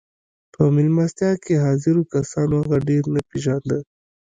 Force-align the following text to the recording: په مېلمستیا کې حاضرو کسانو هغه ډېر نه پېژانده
په 0.53 0.61
مېلمستیا 0.75 1.31
کې 1.43 1.53
حاضرو 1.63 2.01
کسانو 2.13 2.53
هغه 2.61 2.77
ډېر 2.89 3.03
نه 3.13 3.21
پېژانده 3.29 3.77